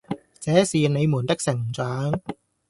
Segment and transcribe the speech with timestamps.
[0.39, 2.19] 這是你們的成長